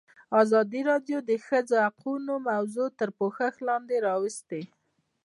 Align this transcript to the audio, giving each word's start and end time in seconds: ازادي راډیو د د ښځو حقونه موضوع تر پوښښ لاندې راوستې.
ازادي 0.41 0.81
راډیو 0.91 1.17
د 1.23 1.25
د 1.29 1.31
ښځو 1.45 1.75
حقونه 1.85 2.33
موضوع 2.49 2.87
تر 2.99 3.09
پوښښ 3.19 3.53
لاندې 3.67 3.97
راوستې. 4.07 4.61